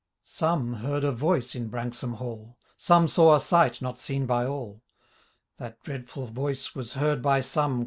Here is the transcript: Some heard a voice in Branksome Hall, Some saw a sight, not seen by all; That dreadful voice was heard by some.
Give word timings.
Some 0.23 0.73
heard 0.77 1.03
a 1.03 1.11
voice 1.11 1.53
in 1.53 1.67
Branksome 1.67 2.13
Hall, 2.15 2.57
Some 2.75 3.07
saw 3.07 3.35
a 3.35 3.39
sight, 3.39 3.83
not 3.83 3.99
seen 3.99 4.25
by 4.25 4.47
all; 4.47 4.81
That 5.57 5.79
dreadful 5.83 6.25
voice 6.25 6.73
was 6.73 6.93
heard 6.93 7.21
by 7.21 7.41
some. 7.41 7.79